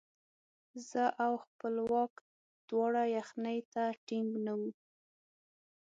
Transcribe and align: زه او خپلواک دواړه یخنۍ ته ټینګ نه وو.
زه 0.89 1.03
او 1.25 1.33
خپلواک 1.45 2.13
دواړه 2.69 3.01
یخنۍ 3.17 3.59
ته 3.73 3.83
ټینګ 4.05 4.31
نه 4.45 4.53
وو. 4.59 4.71